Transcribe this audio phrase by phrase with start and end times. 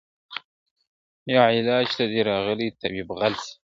[1.33, 3.51] یا علاج ته دي راغلی طبیب غل سي..